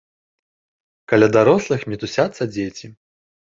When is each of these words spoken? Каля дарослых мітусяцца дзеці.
Каля 1.13 1.27
дарослых 1.37 1.79
мітусяцца 1.93 2.51
дзеці. 2.57 2.93